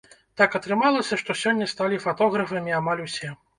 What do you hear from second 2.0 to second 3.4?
фатографамі амаль усе.